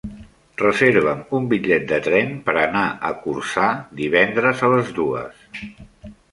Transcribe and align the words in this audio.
Reserva'm 0.61 1.19
un 1.39 1.45
bitllet 1.51 1.85
de 1.91 1.99
tren 2.07 2.33
per 2.49 2.57
anar 2.63 2.83
a 3.11 3.13
Corçà 3.27 3.69
divendres 4.03 4.67
a 4.67 4.73
les 4.75 4.93
dues. 5.01 5.49